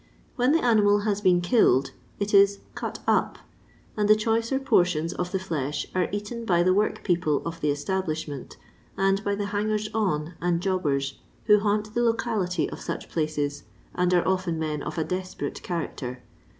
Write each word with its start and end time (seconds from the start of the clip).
When 0.35 0.51
the 0.51 0.65
animal 0.65 1.01
has 1.01 1.21
been 1.21 1.41
killed, 1.41 1.91
it 2.17 2.33
is" 2.33 2.57
cut 2.81 2.97
up," 3.05 3.37
and 3.95 4.09
the 4.09 4.15
choicer 4.15 4.57
portions 4.57 5.13
of 5.13 5.31
the 5.31 5.37
flesh 5.37 5.85
are 5.93 6.09
eaten 6.11 6.43
by 6.43 6.63
the 6.63 6.73
work 6.73 7.03
people 7.03 7.39
of 7.45 7.61
the 7.61 7.69
establishment, 7.69 8.57
and 8.97 9.23
by 9.23 9.35
the 9.35 9.45
hangers 9.53 9.89
on 9.93 10.33
and 10.41 10.59
jobbers 10.59 11.19
who 11.45 11.59
haunt 11.59 11.93
the 11.93 12.01
locality 12.01 12.67
of 12.71 12.81
such 12.81 13.09
places, 13.09 13.61
and 13.93 14.11
are 14.11 14.27
often 14.27 14.57
men 14.57 14.81
of 14.81 14.97
a 14.97 15.03
desperate 15.03 15.61
character. 15.61 16.23